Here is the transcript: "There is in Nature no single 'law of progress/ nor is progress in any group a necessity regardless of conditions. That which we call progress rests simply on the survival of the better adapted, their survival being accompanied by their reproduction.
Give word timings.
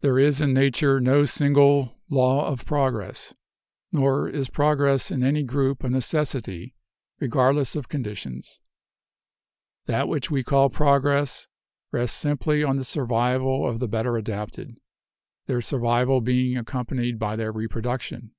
"There 0.00 0.18
is 0.18 0.40
in 0.40 0.54
Nature 0.54 0.98
no 0.98 1.26
single 1.26 1.98
'law 2.08 2.48
of 2.48 2.64
progress/ 2.64 3.34
nor 3.92 4.30
is 4.30 4.48
progress 4.48 5.10
in 5.10 5.22
any 5.22 5.42
group 5.42 5.84
a 5.84 5.90
necessity 5.90 6.74
regardless 7.20 7.76
of 7.76 7.86
conditions. 7.90 8.60
That 9.84 10.08
which 10.08 10.30
we 10.30 10.42
call 10.42 10.70
progress 10.70 11.48
rests 11.92 12.18
simply 12.18 12.64
on 12.64 12.76
the 12.76 12.82
survival 12.84 13.68
of 13.68 13.78
the 13.78 13.88
better 13.88 14.16
adapted, 14.16 14.76
their 15.44 15.60
survival 15.60 16.22
being 16.22 16.56
accompanied 16.56 17.18
by 17.18 17.36
their 17.36 17.52
reproduction. 17.52 18.30